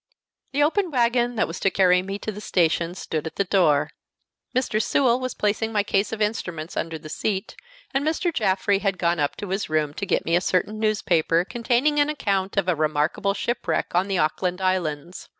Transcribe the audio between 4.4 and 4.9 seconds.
Mr.